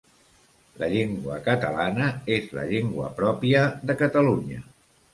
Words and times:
La 0.83 0.89
llengua 0.93 1.37
catalana 1.49 2.09
és 2.39 2.49
la 2.59 2.67
llengua 2.73 3.13
pròpia 3.23 3.67
de 3.89 4.01
Catalunya. 4.05 4.69